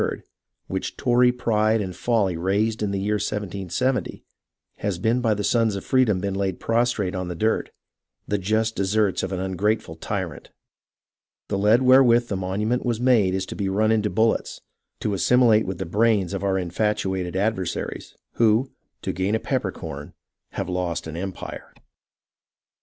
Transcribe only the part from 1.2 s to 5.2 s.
pride and folly raised in the year 1770, has